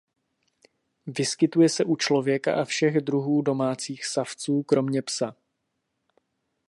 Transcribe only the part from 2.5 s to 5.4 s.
a všech druhů domácích savců kromě psa.